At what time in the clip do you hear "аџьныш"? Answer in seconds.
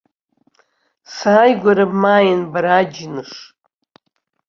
2.79-3.31